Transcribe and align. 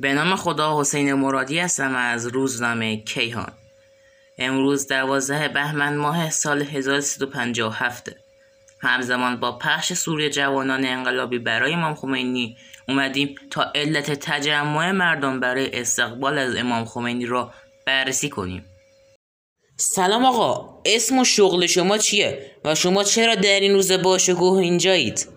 به 0.00 0.12
نام 0.12 0.36
خدا 0.36 0.80
حسین 0.80 1.14
مرادی 1.14 1.58
هستم 1.58 1.94
از 1.94 2.26
روزنامه 2.26 2.96
کیهان. 2.96 3.52
امروز 4.38 4.88
دوازده 4.88 5.48
بهمن 5.48 5.96
ماه 5.96 6.30
سال 6.30 6.62
1357 6.62 8.10
همزمان 8.80 9.40
با 9.40 9.58
پخش 9.58 9.92
سوری 9.92 10.30
جوانان 10.30 10.86
انقلابی 10.86 11.38
برای 11.38 11.72
امام 11.72 11.94
خمینی 11.94 12.56
اومدیم 12.88 13.34
تا 13.50 13.72
علت 13.74 14.10
تجمع 14.10 14.90
مردم 14.92 15.40
برای 15.40 15.80
استقبال 15.80 16.38
از 16.38 16.56
امام 16.56 16.84
خمینی 16.84 17.26
را 17.26 17.52
بررسی 17.86 18.28
کنیم. 18.28 18.64
سلام 19.76 20.24
آقا 20.24 20.82
اسم 20.86 21.18
و 21.18 21.24
شغل 21.24 21.66
شما 21.66 21.98
چیه 21.98 22.50
و 22.64 22.74
شما 22.74 23.04
چرا 23.04 23.34
در 23.34 23.60
این 23.60 23.72
روز 23.72 23.92
باشگوه 23.92 24.58
اینجایید؟ 24.58 25.28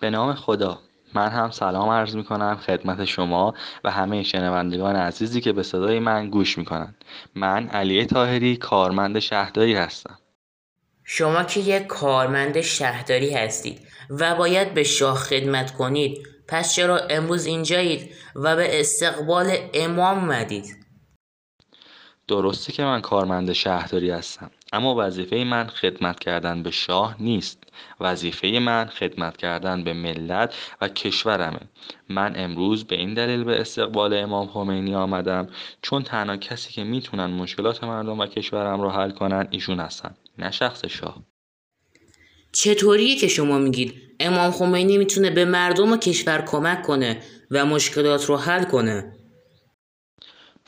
به 0.00 0.10
نام 0.10 0.34
خدا. 0.34 0.80
من 1.14 1.28
هم 1.28 1.50
سلام 1.50 1.88
عرض 1.88 2.16
می 2.16 2.24
کنم 2.24 2.56
خدمت 2.56 3.04
شما 3.04 3.54
و 3.84 3.90
همه 3.90 4.22
شنوندگان 4.22 4.96
عزیزی 4.96 5.40
که 5.40 5.52
به 5.52 5.62
صدای 5.62 5.98
من 5.98 6.30
گوش 6.30 6.58
می 6.58 6.64
کنند. 6.64 7.04
من 7.34 7.68
علی 7.68 8.06
تاهری 8.06 8.56
کارمند 8.56 9.18
شهرداری 9.18 9.74
هستم. 9.74 10.18
شما 11.04 11.44
که 11.44 11.60
یک 11.60 11.86
کارمند 11.86 12.60
شهرداری 12.60 13.34
هستید 13.34 13.80
و 14.10 14.34
باید 14.34 14.74
به 14.74 14.82
شاه 14.82 15.16
خدمت 15.16 15.70
کنید 15.70 16.26
پس 16.48 16.74
چرا 16.74 16.98
امروز 16.98 17.46
اینجایید 17.46 18.14
و 18.34 18.56
به 18.56 18.80
استقبال 18.80 19.56
امام 19.74 20.18
اومدید؟ 20.18 20.76
درسته 22.28 22.72
که 22.72 22.82
من 22.82 23.00
کارمند 23.00 23.52
شهرداری 23.52 24.10
هستم 24.10 24.50
اما 24.72 24.94
وظیفه 24.98 25.36
من 25.36 25.66
خدمت 25.66 26.20
کردن 26.20 26.62
به 26.62 26.70
شاه 26.70 27.16
نیست. 27.22 27.64
وظیفه 28.00 28.48
من 28.48 28.86
خدمت 28.86 29.36
کردن 29.36 29.84
به 29.84 29.92
ملت 29.92 30.54
و 30.80 30.88
کشورمه. 30.88 31.60
من 32.08 32.32
امروز 32.36 32.84
به 32.84 32.96
این 32.96 33.14
دلیل 33.14 33.44
به 33.44 33.60
استقبال 33.60 34.14
امام 34.14 34.46
خمینی 34.46 34.94
آمدم. 34.94 35.48
چون 35.82 36.02
تنها 36.02 36.36
کسی 36.36 36.72
که 36.72 36.84
می‌تونن 36.84 37.26
مشکلات 37.26 37.84
مردم 37.84 38.18
و 38.18 38.26
کشورم 38.26 38.80
رو 38.80 38.90
حل 38.90 39.10
کنن 39.10 39.48
ایشون 39.50 39.80
هستن. 39.80 40.14
نه 40.38 40.50
شخص 40.50 40.84
شاه. 40.84 41.22
چطوریه 42.52 43.16
که 43.16 43.28
شما 43.28 43.58
میگید 43.58 43.94
امام 44.20 44.50
خمینی 44.50 44.98
می‌تونه 44.98 45.30
به 45.30 45.44
مردم 45.44 45.92
و 45.92 45.96
کشور 45.96 46.44
کمک 46.46 46.82
کنه 46.82 47.22
و 47.50 47.66
مشکلات 47.66 48.24
رو 48.24 48.36
حل 48.36 48.64
کنه؟ 48.64 49.12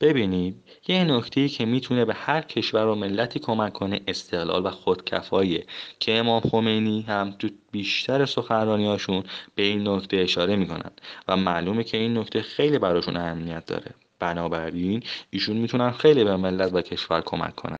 ببینید 0.00 0.63
یه 0.88 1.04
نکته 1.04 1.48
که 1.48 1.64
می‌تونه 1.64 2.04
به 2.04 2.14
هر 2.14 2.40
کشور 2.40 2.86
و 2.86 2.94
ملتی 2.94 3.38
کمک 3.38 3.72
کنه 3.72 4.00
استقلال 4.08 4.66
و 4.66 4.70
خودکفاییه. 4.70 5.64
که 6.00 6.12
امام 6.12 6.40
خمینی 6.40 7.04
هم 7.08 7.34
تو 7.38 7.48
بیشتر 7.72 8.26
سخنرانیاشون 8.26 9.24
به 9.54 9.62
این 9.62 9.88
نکته 9.88 10.16
اشاره 10.16 10.56
می‌کنن 10.56 10.90
و 11.28 11.36
معلومه 11.36 11.84
که 11.84 11.96
این 11.96 12.18
نکته 12.18 12.42
خیلی 12.42 12.78
براشون 12.78 13.16
اهمیت 13.16 13.66
داره. 13.66 13.90
بنابراین 14.18 15.02
ایشون 15.30 15.56
می‌تونن 15.56 15.90
خیلی 15.90 16.24
به 16.24 16.36
ملت 16.36 16.74
و 16.74 16.82
کشور 16.82 17.20
کمک 17.20 17.54
کنن. 17.54 17.76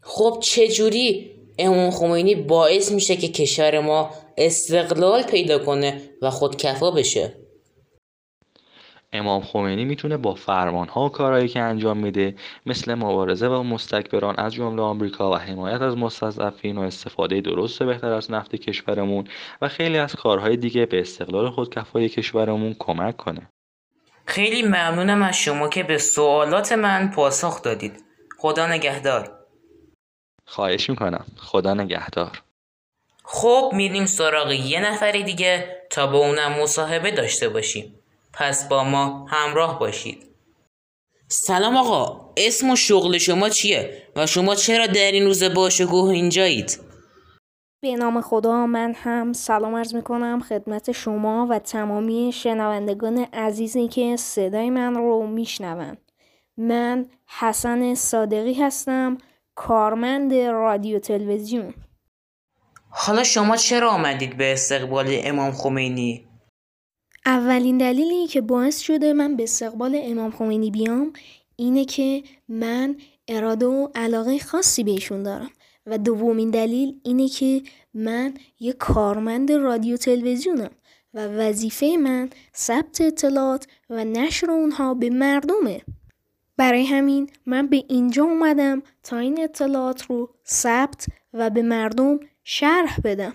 خب 0.00 0.38
چجوری 0.42 1.30
امام 1.58 1.90
خمینی 1.90 2.34
باعث 2.34 2.92
میشه 2.92 3.16
که 3.16 3.28
کشور 3.28 3.80
ما 3.80 4.10
استقلال 4.36 5.22
پیدا 5.22 5.58
کنه 5.58 6.00
و 6.22 6.30
خودکفا 6.30 6.90
بشه؟ 6.90 7.41
امام 9.12 9.42
خمینی 9.42 9.84
می‌تونه 9.84 10.16
با 10.16 10.34
فرمانها 10.34 11.04
و 11.04 11.08
کارهایی 11.08 11.48
که 11.48 11.60
انجام 11.60 11.98
میده 11.98 12.34
مثل 12.66 12.94
مبارزه 12.94 13.48
با 13.48 13.62
مستکبران 13.62 14.34
از 14.38 14.54
جمله 14.54 14.82
آمریکا 14.82 15.30
و 15.30 15.36
حمایت 15.36 15.80
از 15.80 15.96
مستضعفین 15.96 16.78
و 16.78 16.80
استفاده 16.80 17.40
درست 17.40 17.82
بهتر 17.82 18.12
از 18.12 18.30
نفت 18.30 18.56
کشورمون 18.56 19.24
و 19.62 19.68
خیلی 19.68 19.98
از 19.98 20.14
کارهای 20.14 20.56
دیگه 20.56 20.86
به 20.86 21.00
استقلال 21.00 21.50
خودکفای 21.50 22.08
کشورمون 22.08 22.76
کمک 22.78 23.16
کنه. 23.16 23.50
خیلی 24.26 24.62
ممنونم 24.62 25.22
از 25.22 25.36
شما 25.36 25.68
که 25.68 25.82
به 25.82 25.98
سوالات 25.98 26.72
من 26.72 27.10
پاسخ 27.10 27.62
دادید. 27.62 28.04
خدا 28.38 28.66
نگهدار. 28.66 29.38
خواهش 30.46 30.90
می‌کنم. 30.90 31.26
خدا 31.36 31.74
نگهدار. 31.74 32.42
خب 33.24 33.70
میریم 33.74 34.06
سراغ 34.06 34.50
یه 34.50 34.80
نفر 34.80 35.12
دیگه 35.12 35.82
تا 35.90 36.06
با 36.06 36.18
اونم 36.18 36.62
مصاحبه 36.62 37.10
داشته 37.10 37.48
باشیم. 37.48 38.01
پس 38.34 38.68
با 38.68 38.84
ما 38.84 39.26
همراه 39.30 39.78
باشید. 39.78 40.22
سلام 41.28 41.76
آقا 41.76 42.32
اسم 42.36 42.70
و 42.70 42.76
شغل 42.76 43.18
شما 43.18 43.48
چیه؟ 43.48 44.02
و 44.16 44.26
شما 44.26 44.54
چرا 44.54 44.86
در 44.86 45.12
این 45.12 45.24
روز 45.24 45.44
باشگوه 45.44 46.10
اینجایید؟ 46.10 46.80
به 47.80 47.96
نام 47.96 48.20
خدا 48.20 48.66
من 48.66 48.94
هم 48.96 49.32
سلام 49.32 49.76
عرض 49.76 49.94
می‌کنم 49.94 50.40
خدمت 50.48 50.92
شما 50.92 51.46
و 51.50 51.58
تمامی 51.58 52.30
شنوندگان 52.34 53.18
عزیزی 53.18 53.88
که 53.88 54.16
صدای 54.16 54.70
من 54.70 54.94
رو 54.94 55.26
میشنوند 55.26 56.12
من 56.56 57.06
حسن 57.26 57.94
صادقی 57.94 58.54
هستم 58.54 59.18
کارمند 59.54 60.34
رادیو 60.34 60.98
تلویزیون. 60.98 61.74
حالا 62.90 63.24
شما 63.24 63.56
چرا 63.56 63.90
آمدید 63.90 64.36
به 64.36 64.52
استقبال 64.52 65.06
امام 65.10 65.52
خمینی؟ 65.52 66.31
اولین 67.26 67.78
دلیلی 67.78 68.26
که 68.26 68.40
باعث 68.40 68.78
شده 68.78 69.12
من 69.12 69.36
به 69.36 69.42
استقبال 69.42 70.00
امام 70.02 70.30
خمینی 70.30 70.70
بیام 70.70 71.12
اینه 71.56 71.84
که 71.84 72.22
من 72.48 72.96
اراده 73.28 73.66
و 73.66 73.88
علاقه 73.94 74.38
خاصی 74.38 74.84
بهشون 74.84 75.22
دارم. 75.22 75.50
و 75.86 75.98
دومین 75.98 76.50
دلیل 76.50 77.00
اینه 77.02 77.28
که 77.28 77.62
من 77.94 78.34
یه 78.60 78.72
کارمند 78.72 79.52
رادیو 79.52 79.96
تلویزیونم 79.96 80.70
و 81.14 81.26
وظیفه 81.26 81.96
من 81.96 82.30
ثبت 82.56 83.00
اطلاعات 83.00 83.66
و 83.90 84.04
نشر 84.04 84.50
اونها 84.50 84.94
به 84.94 85.10
مردمه. 85.10 85.80
برای 86.56 86.86
همین 86.86 87.30
من 87.46 87.66
به 87.66 87.84
اینجا 87.88 88.24
اومدم 88.24 88.82
تا 89.02 89.18
این 89.18 89.42
اطلاعات 89.42 90.02
رو 90.02 90.30
ثبت 90.46 91.06
و 91.32 91.50
به 91.50 91.62
مردم 91.62 92.20
شرح 92.44 93.00
بدم. 93.04 93.34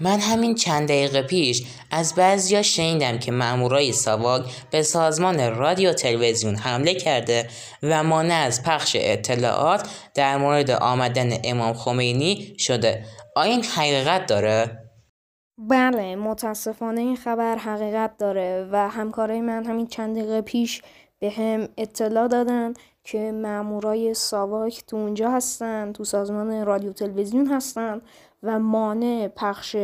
من 0.00 0.20
همین 0.20 0.54
چند 0.54 0.88
دقیقه 0.88 1.22
پیش 1.22 1.66
از 1.90 2.14
بعضیا 2.14 2.62
شنیدم 2.62 3.18
که 3.18 3.32
مامورای 3.32 3.92
ساواک 3.92 4.42
به 4.70 4.82
سازمان 4.82 5.56
رادیو 5.56 5.92
تلویزیون 5.92 6.56
حمله 6.56 6.94
کرده 6.94 7.48
و 7.82 8.02
مانع 8.02 8.34
از 8.34 8.62
پخش 8.62 8.96
اطلاعات 9.00 9.88
در 10.14 10.36
مورد 10.36 10.70
آمدن 10.70 11.30
امام 11.44 11.74
خمینی 11.74 12.54
شده 12.58 13.04
آیا 13.36 13.52
این 13.52 13.64
حقیقت 13.64 14.26
داره؟ 14.26 14.88
بله 15.58 16.16
متاسفانه 16.16 17.00
این 17.00 17.16
خبر 17.16 17.56
حقیقت 17.56 18.16
داره 18.18 18.68
و 18.72 18.88
همکارای 18.88 19.40
من 19.40 19.64
همین 19.64 19.86
چند 19.86 20.16
دقیقه 20.16 20.40
پیش 20.40 20.82
به 21.18 21.30
هم 21.30 21.68
اطلاع 21.78 22.28
دادن 22.28 22.74
که 23.10 23.32
مامورای 23.32 24.14
ساواک 24.14 24.84
تو 24.86 24.96
اونجا 24.96 25.30
هستن 25.30 25.92
تو 25.92 26.04
سازمان 26.04 26.66
رادیو 26.66 26.92
تلویزیون 26.92 27.46
هستن 27.46 28.00
و 28.42 28.58
مانع 28.58 29.28
پخش 29.36 29.76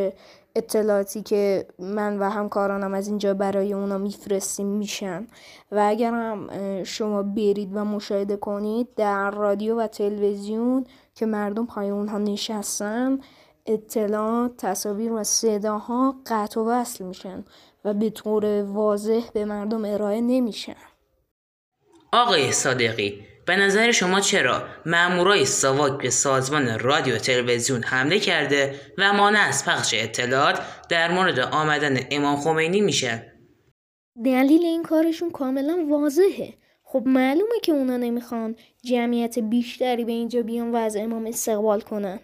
اطلاعاتی 0.57 1.23
که 1.23 1.67
من 1.79 2.19
و 2.19 2.31
همکارانم 2.31 2.95
از 2.95 3.09
اینجا 3.09 3.34
برای 3.34 3.73
اونا 3.73 3.99
میفرستیم 3.99 4.67
میشن. 4.67 5.27
و 5.73 5.87
اگر 5.89 6.11
هم 6.11 6.49
شما 6.84 7.23
برید 7.23 7.71
و 7.77 7.84
مشاهده 7.84 8.37
کنید 8.37 8.89
در 8.97 9.31
رادیو 9.31 9.81
و 9.81 9.87
تلویزیون 9.87 10.84
که 11.15 11.27
مردم 11.27 11.67
پای 11.67 11.91
اونها 11.91 12.19
نشستن 12.19 13.19
اطلاعات 13.67 14.57
تصاویر 14.57 15.13
و 15.13 15.25
صداها 15.25 16.15
قطع 16.27 16.61
و 16.61 16.65
وصل 16.65 17.05
میشن 17.05 17.45
و 17.84 17.95
به 17.95 18.11
طور 18.11 18.63
واضح 18.63 19.23
به 19.33 19.45
مردم 19.45 19.84
ارائه 19.84 20.21
نمیشن. 20.21 20.94
آقای 22.15 22.53
صادقی 22.53 23.27
به 23.47 23.57
نظر 23.57 23.93
شما 23.93 24.21
چرا 24.21 24.63
مامورای 24.87 25.45
ساواک 25.45 26.03
به 26.03 26.11
سازمان 26.11 26.79
رادیو 26.79 27.19
تلویزیون 27.19 27.83
حمله 27.83 28.19
کرده 28.19 28.81
و 28.99 29.13
مانع 29.13 29.49
از 29.49 29.65
پخش 29.65 29.95
اطلاعات 29.99 30.61
در 30.89 31.13
مورد 31.13 31.39
آمدن 31.39 32.01
امام 32.11 32.37
خمینی 32.37 32.81
میشه؟ 32.81 33.33
دلیل 34.25 34.65
این 34.65 34.83
کارشون 34.83 35.31
کاملا 35.31 35.87
واضحه. 35.91 36.55
خب 36.83 37.03
معلومه 37.07 37.61
که 37.63 37.72
اونا 37.72 37.97
نمی‌خوان 37.97 38.57
جمعیت 38.83 39.39
بیشتری 39.39 40.05
به 40.05 40.13
اینجا 40.13 40.43
بیان 40.43 40.72
و 40.72 40.77
از 40.77 40.97
امام 40.97 41.27
استقبال 41.27 41.81
کنن. 41.81 42.21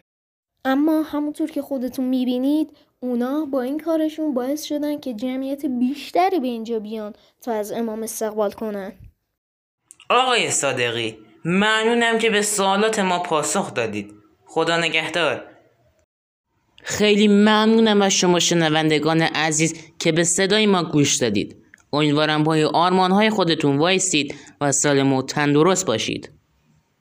اما 0.65 1.03
همونطور 1.03 1.51
که 1.51 1.63
خودتون 1.63 2.05
می‌بینید 2.05 2.77
اونا 3.01 3.45
با 3.45 3.63
این 3.63 3.79
کارشون 3.79 4.35
باعث 4.35 4.65
شدن 4.65 5.01
که 5.01 5.15
جمعیت 5.15 5.67
بیشتری 5.67 6.41
به 6.41 6.47
اینجا 6.47 6.79
بیان 6.79 7.13
تا 7.41 7.53
از 7.53 7.73
امام 7.73 8.03
استقبال 8.03 8.53
کنن. 8.53 8.93
آقای 10.11 10.51
صادقی 10.51 11.19
ممنونم 11.45 12.19
که 12.19 12.31
به 12.31 12.43
سوالات 12.43 12.99
ما 12.99 13.19
پاسخ 13.19 13.75
دادید. 13.75 14.15
خدا 14.47 14.77
نگهدار. 14.77 15.43
خیلی 16.83 17.29
ممنونم 17.29 18.03
از 18.03 18.13
شما 18.13 18.39
شنوندگان 18.39 19.23
عزیز 19.23 19.75
که 19.99 20.13
به 20.13 20.25
صدای 20.25 20.67
ما 20.67 20.83
گوش 20.83 21.17
دادید. 21.17 21.57
امیدوارم 21.93 22.45
پای 22.45 22.65
آرمان 22.65 23.11
های 23.11 23.31
خودتون 23.31 23.79
وایستید 23.79 24.35
و 24.61 24.73
سالم 24.73 25.13
و 25.13 25.23
تندرست 25.23 25.87
باشید. 25.87 26.31